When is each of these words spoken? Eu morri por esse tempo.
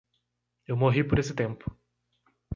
Eu 0.67 0.75
morri 0.75 1.03
por 1.03 1.19
esse 1.19 1.35
tempo. 1.35 1.65